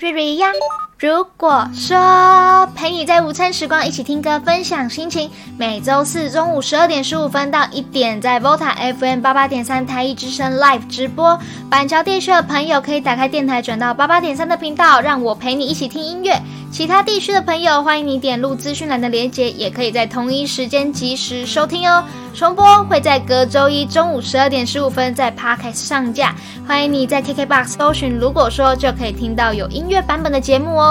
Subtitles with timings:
[0.00, 0.50] 瑞瑞呀
[1.00, 11.40] 如果说陪你在午餐时光一起听歌分享心情，每周四中午十二点十五分到一点，在 VOTA FM 八八点三台一之声 Live 直播。
[11.70, 16.38] 板桥地区的朋友可以打开电台转到八八点三的频道，让我陪你一起听音乐。
[16.70, 22.04] 其他地区的朋友，欢迎你点入资讯栏的链接，也可以在同一时间及时收听哦。
[22.32, 26.32] 重播会在隔周一中午十二点十五分在 Podcast 上架，
[26.68, 30.89] 欢迎你在 KKBOX 搜寻，如果说就可以听到有音乐版本的节目哦。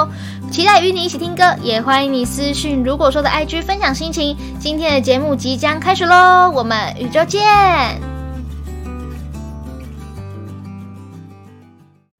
[0.51, 4.35] 期待与你一起听歌，也欢迎你私讯，如果说的 IG 分享心情。
[4.59, 8.08] 今天的节目即将开始喽，我们宇宙见。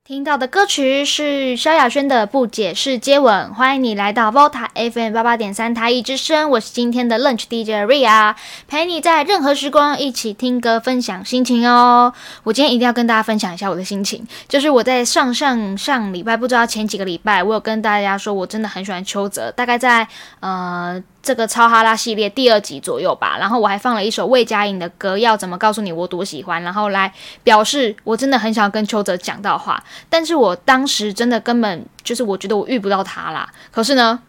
[0.10, 8.34] 听到的歌曲是萧亚轩的《不解释接吻》，欢迎你来到 Volta FM 八八点三台一之声，我是今天的 Lunch DJ Ria，
[8.68, 12.12] 陪你在任何时光一起听歌，分享心情哦。
[12.42, 20.08] 我今天一定要跟大家分享一下我的心情，就是我在上上上礼拜，不知道前几个礼拜，我有跟大家说我真的很喜欢邱泽，大概在
[20.40, 21.00] 呃。
[21.22, 33.50] 这个超哈拉系列第二集左右吧，然后我还放了一首魏佳颖的歌，要怎么告诉你我多喜欢，然后来表示我真的很想跟邱泽讲到话，但是我当时真的根本就是我觉得我遇不到他啦。
[33.70, 34.22] 可是呢，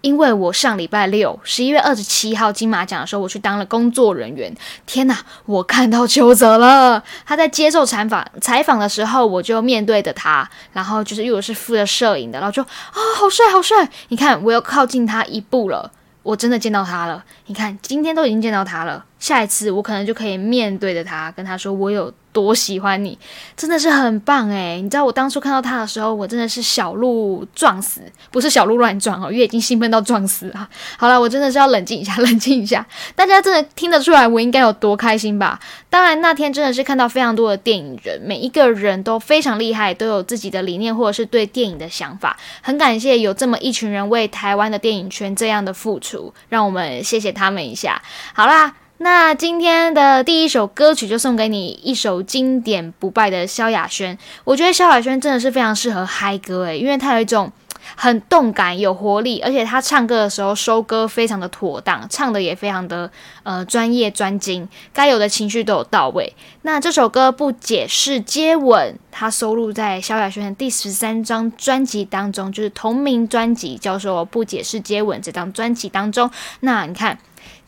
[0.00, 4.52] 因为我上礼拜六十一月二十七号金马奖的时候，我去当了工作人员，
[4.86, 15.92] 天哪，我看到邱泽了，他在接受采访采访的时候，我就面对着他，然后就是因为我是负责摄影的，然后就啊，好帅好帅，你看我又靠近他一步了。
[16.22, 22.12] 我真的见到他了，你看，今天都已经见到他了，下一次我可能就可以面对着他，跟他说我有。
[22.32, 23.18] 多喜欢你，
[23.56, 24.80] 真的是很棒诶。
[24.82, 30.68] 你知道我当初看到他的时候，我真的是小鹿撞死，不是小鹿乱撞哦，因为已经兴奋到撞死了。
[30.96, 32.86] 好了，我真的是要冷静一下，冷静一下。
[33.14, 35.58] 大家真的听得出来我应该有多开心吧？
[35.88, 42.36] 当然那天真的是看到非常多的电影人，每一个人都非常厉害，都有自己的理念或者是对电影的想法。
[42.62, 48.00] 很感谢有这么一群人为台湾的电影圈这样的付出，让我们谢谢他们一下。
[48.32, 48.74] 好啦。
[49.02, 54.18] 那今天的第一首歌曲就送给你一首经典不败的萧亚轩。
[54.44, 57.50] 我觉得萧亚轩真的是非常适合嗨歌诶，因为他有一种
[57.96, 63.10] 很动感、有活力，而且他唱歌的时候收歌非常的妥当，唱的也非常的
[63.42, 66.34] 呃专业专精，该有的情绪都有到位。
[66.60, 76.30] 那这首歌不解释接吻，它收录在萧亚轩的第十三张专辑当中，就是同名专辑叫做《不解释接吻》这张专辑当中。
[76.60, 77.18] 那你看。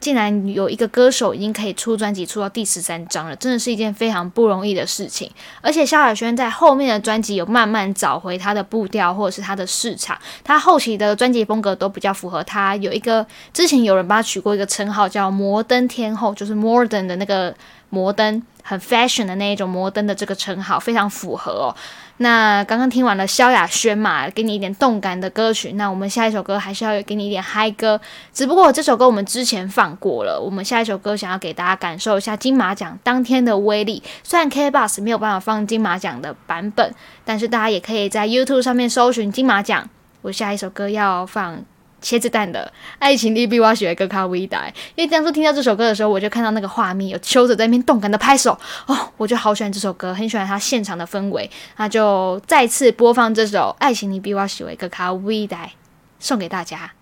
[0.02, 5.30] 竟然有一个歌手已经可以出专辑出到第十三张了，真的是一件非常不容易的事情。
[5.60, 10.18] 而且萧亚轩在后面的专辑有慢慢找回他的步调，或者是他的市场。
[10.42, 12.74] 他后期的专辑风格都比较符合他。
[12.76, 17.54] 有一个之前有人帮他取过一个称号叫“摩登天后”，就是 modern 的那个
[17.92, 21.76] 摩登，很 fashion 的那一种摩登的这个称号，非常符合哦。
[22.16, 25.72] 那刚刚听完了萧亚轩嘛，给你一点动感的歌曲。
[25.72, 28.00] 那我们下一首歌还是要给你一点嗨歌，
[28.32, 30.40] 只不过这首歌我们之前放过了。
[30.40, 34.02] 我们下一首歌想要给大家感受一下金马奖当天的威力。
[34.22, 36.94] 虽然 K Bus 没有办法放金马奖的版本，
[37.26, 39.90] 但是大家也可以在 YouTube 上面搜寻金马奖。
[40.22, 41.62] 我下一首歌要放。
[42.02, 55.70] 茄子蛋的爱情你比我喜欢歌卡维达，因为当初听到这首歌的时候，我就看到那个画面，有秋子在那边动感的拍手哦，我就好喜欢这首歌，很喜欢他现场的氛围，那就再次播放这首爱情你比我喜欢歌卡维达，
[56.18, 56.92] 送给大家。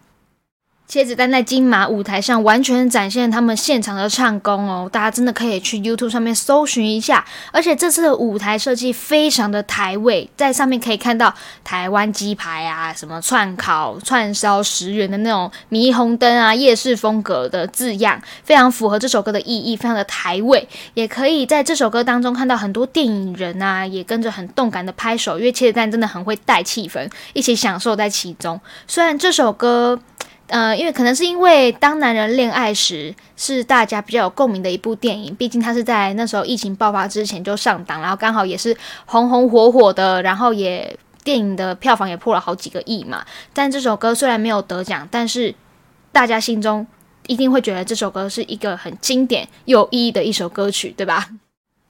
[0.90, 7.24] 茄子蛋在金马舞台上完全展现他们现场的唱功哦，大家真的可以去 YouTube 上面搜寻一下。
[7.52, 20.68] 而且这次的舞台设计非常的台味，在上面可以看到台湾鸡排啊、什么串烤、串烧十元的那种霓虹灯啊、夜市风格的字样，非常符合这首歌的意义，非常的台味。
[20.94, 28.60] 也可以在这首歌当中看到很多电影人啊，也跟着很动感的拍手，因为茄子蛋真的很会带气氛，一起享受在其中。
[28.88, 30.00] 虽然这首歌。
[30.50, 43.24] 呃，因为可能是因为《当男人恋爱时》是大家比较有共鸣的一部电影，毕竟它是在那时候疫情爆发之前就上档，然后刚好也是红红火火的，然后也电影的票房也破了好几个亿嘛。
[43.54, 45.54] 但这首歌虽然没有得奖，但是
[46.10, 46.86] 大家心中
[47.28, 51.28] 一定会觉得这首歌是一个很经典有意义的一首歌曲，对吧？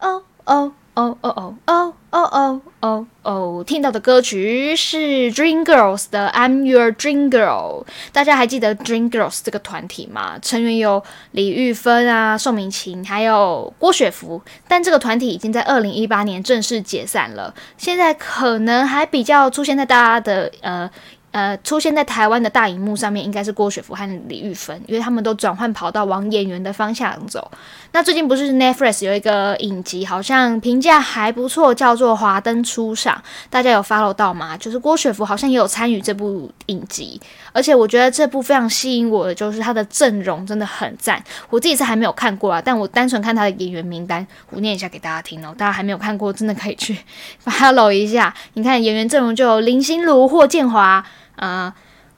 [0.00, 0.72] 哦哦。
[1.00, 3.64] 哦哦哦哦哦哦哦哦！
[3.66, 7.84] 听到的歌曲是 Dream Girls 的《I'm Your Dream Girl》。
[8.12, 10.38] 大家还记得 Dream Girls 这个团体吗？
[10.42, 14.42] 成员有李玉芬啊、宋明琴，还有郭雪芙。
[14.68, 17.54] 但这个团体已经在二零一八年正式解散了。
[17.78, 20.90] 现在可能还比较出现在大家的呃
[21.32, 27.48] 呃，出现在台湾的大荧幕上面应该是郭雪芙和李玉芬，因为他们都转换跑道往演员的方向走。
[27.92, 33.14] 那最近不是 Netflix 有一个影集，好像评价还不错，叫做《华灯初上》，
[33.50, 34.56] 大家有 follow 到吗？
[34.56, 37.20] 就是郭雪芙好像也有参与这部影集，
[37.52, 41.22] 而且我觉得这部非常吸引我的就是她的阵容真的很赞。
[41.48, 45.54] 我自己是还没有看过啊，但我单纯看她的演员名单，我念一下给大家听哦。
[45.58, 46.96] 大家还没有看过，真的可以去
[47.44, 48.32] follow 一下。
[48.54, 51.04] 你看演员阵容就有林心如、霍建华。
[51.36, 51.72] 呃，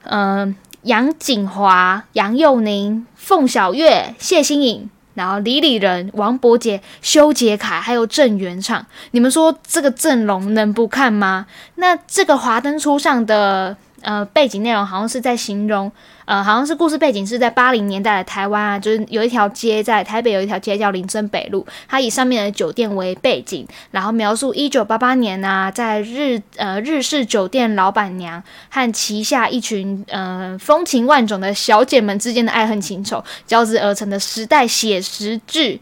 [0.05, 11.47] 嗯，杨锦华、杨佑宁、凤小岳、谢欣颖，然后李李仁、王伯杰、修杰楷，还有郑元畅，你们说这个阵容能不看吗？
[11.75, 15.91] 那这个华灯初上的呃背景内容，好像是在形容。
[16.25, 35.81] 呃，好像是故事背景是在八零年代的台湾啊，就是有一条街在台北有一条街叫林森北路，它以上面的酒店为背景，然后描述一九八八年啊，在日呃日式酒店老板娘和旗下一群呃风情万种的小姐们之间的爱恨情仇交织而成的时代写实剧。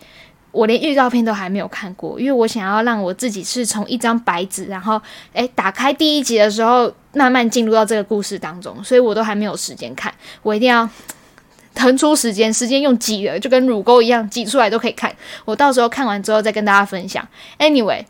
[0.53, 5.01] 我连预告片都还没有看过，因为我想要让我自己是从一张白纸，然后
[5.33, 10.13] 诶打开第一集的时候，慢慢进入到这个故事当中，所以我都还没有时间看。
[10.43, 10.89] 我一定要
[11.75, 15.15] 腾出时间，时间用挤的，就跟乳沟一样挤出来都可以看。
[15.45, 17.27] 我到时候看完之后再跟大家分享。
[17.59, 18.05] Anyway，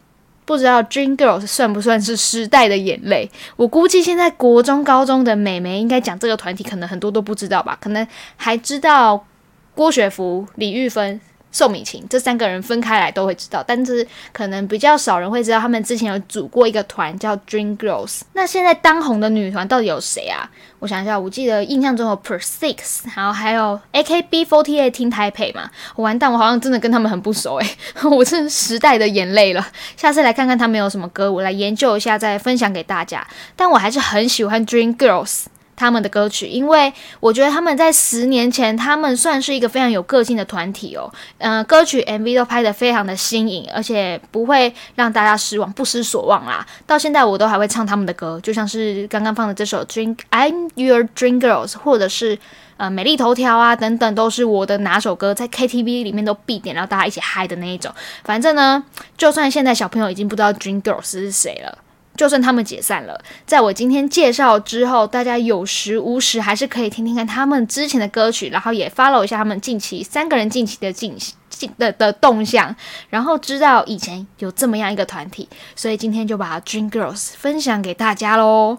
[0.44, 3.30] 不知道 Dream Girls 算不算是时代的眼泪？
[3.56, 7.76] 我估计现在国中、高中的美眉应该讲这个团体，可能很多都不知道吧？
[7.80, 8.06] 可能
[8.36, 9.26] 还知道
[9.74, 11.20] 郭雪芙、李玉芬。
[11.52, 18.20] 宋敏琴这三个人分开来都会知道，但是可能比较少人会知道他们之前有组过一个团叫 Dream Girls。
[18.34, 20.48] 那现在当红的女团到底有谁啊？
[20.78, 25.68] 我想一下，我记得印象中有 Per Six，然后还有 AKB48 听台北嘛。
[25.96, 27.76] 我完蛋，我好像真的跟他们很不熟诶，
[28.10, 29.66] 我是时代的眼泪了。
[29.96, 33.26] 下次来看看他们有什么歌，我来研究一下再分享给大家。
[33.56, 35.44] 但我还是很喜欢 Dream Girls。
[35.80, 41.10] 他们的歌曲，因为我觉得他们在十年前，他们算是一个非常有个性的团体哦。
[41.38, 46.66] 嗯，歌曲 MV 都拍得非常的新颖，而且不会让大家失望，不失所望啦。
[46.86, 52.38] 到现在我都还会唱他们的歌，就像是刚刚放的这首《Dream I'm Your Dream Girls》，或者是
[52.76, 57.90] 呃美丽头条啊等等，都是我的哪首歌，在 KTV 里面都必点，然后大家一起嗨的那一种。
[58.22, 58.84] 反正呢，
[59.16, 61.78] 就算现在小朋友已经不知道 Dream Girls 是谁了。
[62.16, 71.16] 就算他们解散了，在我今天介绍之后，大家有时无时还是可以听听看他们之前的歌曲，然后也 follow 一下他们近期三个人近期的进
[71.48, 72.74] 进的的动向，
[73.08, 78.78] 然后知道以前有这么样一个团体，所以今天就把 Dream Girls 分享给大家喽。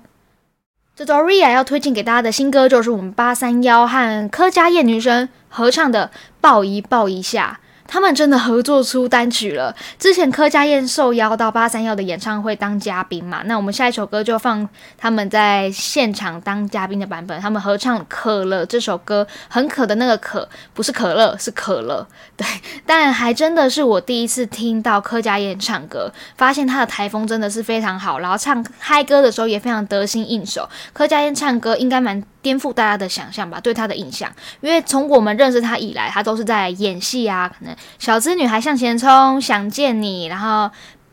[0.96, 7.60] 这周 Ria 要推荐给大家的新歌，就是我们八三幺和柯佳燕女生合唱的《抱一抱一下》。
[7.92, 9.76] 他们真的合作出单曲了。
[10.00, 14.68] 之前柯佳燕受邀到八三幺的演唱会当嘉宾嘛，那我们下一首歌就放
[14.98, 17.38] 他们在现场当嘉宾的版本。
[17.42, 22.08] 他们合唱《可乐》这首歌，很可的那个可，不是可乐，是可乐。
[22.38, 22.48] 对，
[22.86, 30.70] 但还真的是我第一次听到柯佳燕唱歌，发现她的台风真的是非常好，然后唱嗨歌的时候也非常得心应手。
[30.94, 32.24] 柯佳燕唱歌应该蛮。
[32.42, 40.70] 颠覆大家的想象吧，对他的印象，因为从我们认识他以来，他都是在演戏啊，可能小资女孩向前冲、想见你，然后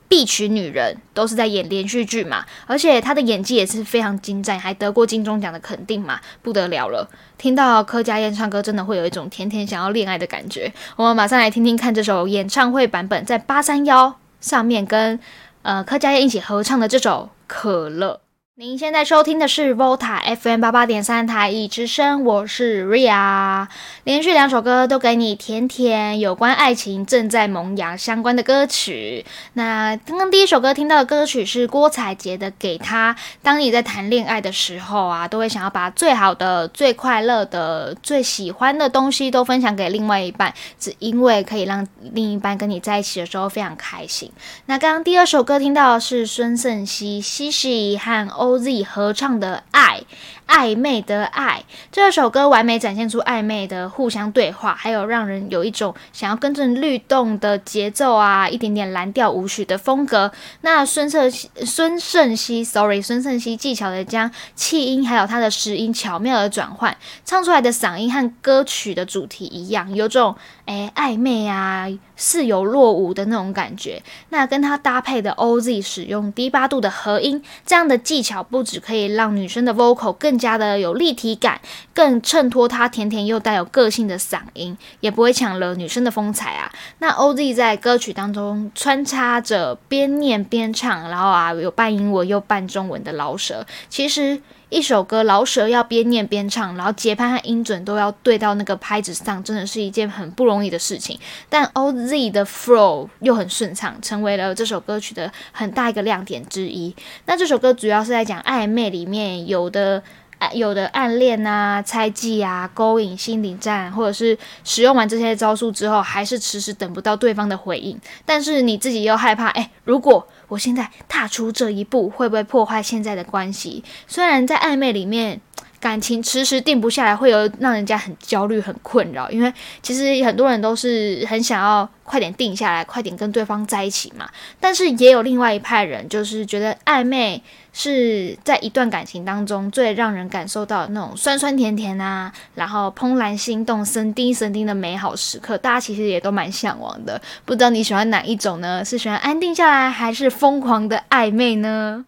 [0.08, 2.44] 必娶女人，都是在演连续剧嘛。
[2.66, 7.06] 而且他的演技也是非常精湛，还得过金钟奖的肯定嘛，不得了了。
[7.36, 10.72] 听到柯佳燕唱歌，真的会有一种甜甜想要恋爱的感觉。
[10.96, 15.20] 我们马上来听听看这首演唱会版本，在八三幺上面跟
[15.60, 18.20] 呃柯佳燕一起合唱的这首《可乐》。
[18.60, 23.68] 您现在收听的是 Volta FM 八八点三台一之声，我是 Ria。
[24.02, 29.24] 连续两首歌都给你甜甜有关爱情正在萌芽相关的歌曲。
[29.52, 33.14] 那刚刚第一首歌听到的歌曲是郭采洁的《给他》。
[33.44, 44.32] 当你在谈恋爱的时候啊，都会想要把最好的、最快乐的、最喜欢的东西都分享给另外一半，只因为可以让另一半跟你在一起的时候非常开心。
[44.66, 48.47] 那刚刚第二首歌听到的是孙盛熙、西西和欧。
[48.48, 50.00] OZ 合唱的爱，
[50.46, 51.62] 暧昧的爱，
[51.92, 60.32] 这首歌完美展现出暧昧的互相对话，还有让人有一种想要跟着律动的节奏啊，一点点蓝调舞曲的风格。
[60.62, 71.86] 那孙胜孙胜熙，sorry，孙胜熙技巧的将气音还有他的实音巧妙的转换，唱出来的嗓音和歌曲的主题一样，有种诶暧昧啊。
[72.18, 74.02] 似有若无的那种感觉。
[74.28, 81.60] 那跟它搭配的 OZ 使用低八度的和音，这样的技巧不只可以让女生的 vocal 更加的有立体感，
[81.94, 86.70] 更衬托她甜甜又带有个性的嗓音，也不会抢了女生的风采啊。
[86.98, 94.42] 那 OZ 在歌曲当中穿插着边念边唱，然后啊有半英文又半中文的老舌，其实。
[94.70, 101.18] 一首歌，老舍要边念边唱，然后节拍和音准都要对到那个拍子上，真的是一件很不容易的事情。
[101.48, 106.94] 但 OZ 的 flow 又很顺畅，成为了这首歌曲的很大一个亮点之一。
[107.26, 110.02] 那这首歌主要是在讲暧昧里面有的。
[110.52, 117.98] 有的暗恋啊、猜忌啊、勾引、心理战，或者是使用完这些招数之后，还是迟迟等不到对方的回应。
[118.24, 123.84] 但是你自己又害怕，哎，如果我现在踏出这一步，会不会破坏现在的关系？
[124.06, 125.40] 虽然在暧昧里面。
[125.80, 129.30] 感情迟迟定不下来，会有让人家很焦虑、很困扰。
[129.30, 134.28] 因为其实很多人都是很想要快点定下来，快点跟对方在一起嘛。
[134.58, 137.42] 但是也有另外一派人，就是觉得暧昧
[137.72, 145.56] 是在一段感情当中最让人感受到那种酸酸甜甜啊，然后怦然心动、神丁神丁的美好时刻。
[145.56, 147.20] 大家其实也都蛮向往的。
[147.44, 148.84] 不知道你喜欢哪一种呢？
[148.84, 152.04] 是喜欢安定下来，还是疯狂的暧昧呢？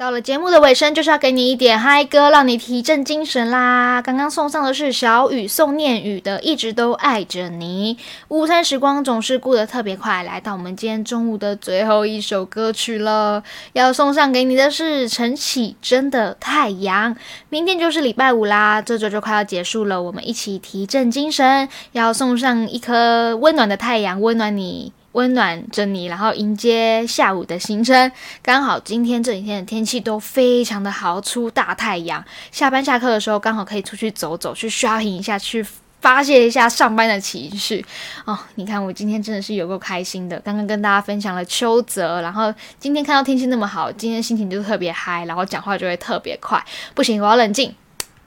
[0.00, 4.00] 到了节目的尾声，就是要给你一点嗨歌，让你提振精神啦！
[4.00, 7.94] 刚刚送上的是小雨宋念宇的《一直都爱着你》。
[8.28, 13.42] 午餐时光总是过得特别快，来到我们今天中午的最后一首歌曲了，
[13.74, 17.14] 要送上给你的是陈绮贞的《太阳》。
[17.50, 24.94] 明天就是礼拜五啦，这周就快要结束了，我们一起提振精神，要送上一颗温暖的太阳，温暖你。
[25.12, 28.12] 温暖着你，然后迎接下午的行程。
[28.42, 32.24] 刚好今天这几天的天气都非常的好，出大太阳。
[32.52, 35.66] 下班下课的时候，刚好可以出去走走，去 shopping 一下，去
[36.00, 37.84] 发泄一下上班的情绪。
[38.24, 40.38] 哦，你看我今天真的是有够开心的。
[40.40, 46.64] 刚刚跟大家分享了秋泽，然后今天看到天气那么好，今天心情就特别嗨，然后讲话就会特别快。
[46.94, 47.74] 不行，我要冷静。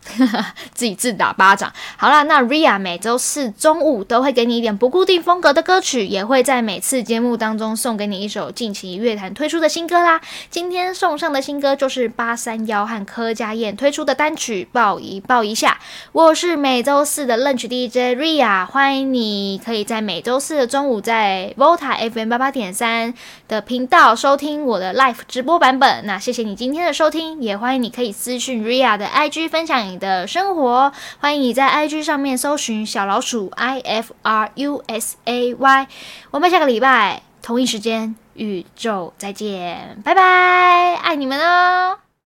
[0.73, 1.71] 自己自打巴掌。
[1.97, 10.19] 好啦，那 Ria 每周四中午都会给你一点不固定风格的歌曲，也会在每次节目当中送给你一首近期乐坛推出的新歌啦。
[10.49, 15.79] 今天送上的新歌就是八三幺和柯佳燕推出的单曲《抱一抱一下》。
[16.11, 23.13] 我是每周四的 Lunch DJ Ria，欢迎你可以在每周四的中午在 Volta FM 八八点三
[23.47, 26.05] 的频道收听我的 Live 直播版本。
[26.05, 29.92] 那谢谢你今天的收听，也欢迎你可以私讯 Ria 的 IG 分享。
[29.93, 35.87] 你的生活，欢迎你在 IG 上面搜寻小老鼠 I F R U S A Y。
[36.31, 41.99] 我们下个礼拜同一时间宇宙再见，拜拜，爱你们哦。